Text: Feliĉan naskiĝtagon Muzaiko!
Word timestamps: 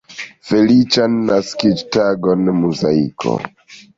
Feliĉan 0.51 1.17
naskiĝtagon 1.27 2.49
Muzaiko! 2.61 3.37